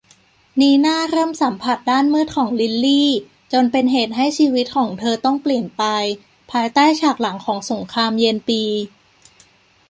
[0.59, 3.09] นีน่าเริ่มสัมผัสด้านมืดของลิลลี่
[3.53, 5.83] จนเป็นเหตุให้ชีวิตของเธอต้องเปลี่ยนไป
[6.51, 8.61] ภายใต้ฉากหลังของสงครามเย็นปี